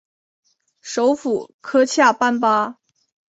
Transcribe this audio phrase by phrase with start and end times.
[0.81, 2.79] 首府科恰班巴。